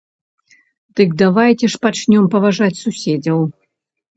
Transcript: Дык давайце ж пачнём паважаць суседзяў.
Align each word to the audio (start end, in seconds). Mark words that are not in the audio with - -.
Дык 0.99 1.09
давайце 1.21 1.65
ж 1.73 1.81
пачнём 1.83 2.25
паважаць 2.37 2.73
суседзяў. 2.83 3.39